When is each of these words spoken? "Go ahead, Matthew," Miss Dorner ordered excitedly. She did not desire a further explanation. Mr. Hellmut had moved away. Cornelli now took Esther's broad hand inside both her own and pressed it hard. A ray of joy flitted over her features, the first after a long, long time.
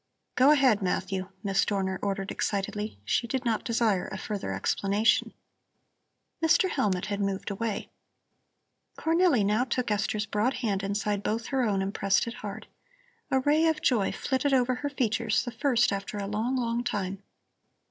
"Go 0.33 0.49
ahead, 0.49 0.81
Matthew," 0.81 1.29
Miss 1.43 1.63
Dorner 1.63 1.99
ordered 2.01 2.31
excitedly. 2.31 2.97
She 3.05 3.27
did 3.27 3.45
not 3.45 3.63
desire 3.63 4.07
a 4.07 4.17
further 4.17 4.51
explanation. 4.51 5.31
Mr. 6.43 6.67
Hellmut 6.71 7.05
had 7.05 7.19
moved 7.21 7.51
away. 7.51 7.87
Cornelli 8.97 9.45
now 9.45 9.63
took 9.63 9.91
Esther's 9.91 10.25
broad 10.25 10.55
hand 10.65 10.81
inside 10.81 11.21
both 11.21 11.45
her 11.49 11.61
own 11.63 11.83
and 11.83 11.93
pressed 11.93 12.25
it 12.25 12.33
hard. 12.41 12.65
A 13.29 13.41
ray 13.41 13.67
of 13.67 13.83
joy 13.83 14.11
flitted 14.11 14.55
over 14.55 14.73
her 14.73 14.89
features, 14.89 15.45
the 15.45 15.51
first 15.51 15.93
after 15.93 16.17
a 16.17 16.25
long, 16.25 16.55
long 16.55 16.83
time. 16.83 17.21